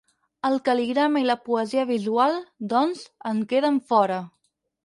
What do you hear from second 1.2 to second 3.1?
i la poesia visual, doncs,